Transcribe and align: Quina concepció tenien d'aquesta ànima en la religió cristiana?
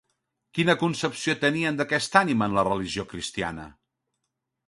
Quina 0.59 0.75
concepció 0.83 1.35
tenien 1.43 1.77
d'aquesta 1.81 2.23
ànima 2.25 2.49
en 2.51 2.57
la 2.59 2.65
religió 2.71 3.07
cristiana? 3.13 3.67